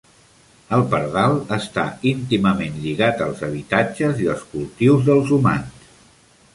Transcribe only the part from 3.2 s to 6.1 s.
als habitatges i els cultius dels humans.